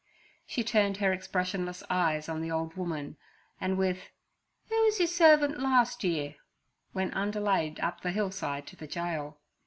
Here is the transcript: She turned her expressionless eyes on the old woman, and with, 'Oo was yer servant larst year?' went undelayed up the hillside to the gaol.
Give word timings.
She 0.47 0.63
turned 0.63 0.97
her 0.97 1.13
expressionless 1.13 1.83
eyes 1.87 2.27
on 2.27 2.41
the 2.41 2.49
old 2.49 2.73
woman, 2.73 3.17
and 3.59 3.77
with, 3.77 4.09
'Oo 4.73 4.83
was 4.85 4.99
yer 4.99 5.05
servant 5.05 5.59
larst 5.59 6.03
year?' 6.03 6.37
went 6.91 7.13
undelayed 7.13 7.79
up 7.81 8.01
the 8.01 8.09
hillside 8.09 8.65
to 8.65 8.75
the 8.75 8.87
gaol. 8.87 9.37